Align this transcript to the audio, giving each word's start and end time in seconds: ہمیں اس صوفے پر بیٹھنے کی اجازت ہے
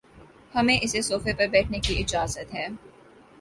ہمیں 0.55 0.77
اس 0.77 0.95
صوفے 1.01 1.33
پر 1.37 1.47
بیٹھنے 1.51 1.79
کی 1.79 1.99
اجازت 1.99 2.53
ہے 2.53 2.67